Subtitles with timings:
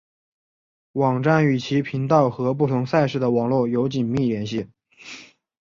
[0.93, 4.67] 网站与其频道和不同赛事的网络有紧密联系。